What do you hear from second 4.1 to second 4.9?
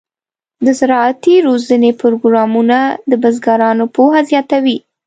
زیاتوي.